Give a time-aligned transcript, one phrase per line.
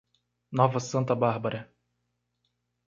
[0.49, 1.69] Nova Santa Bárbara